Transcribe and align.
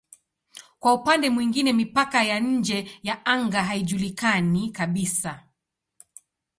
Kwa 0.79 0.93
upande 0.93 1.29
mwingine 1.29 1.73
mipaka 1.73 2.23
ya 2.23 2.39
nje 2.39 2.89
ya 3.03 3.25
anga 3.25 3.63
haijulikani 3.63 4.71
kabisa. 4.71 5.43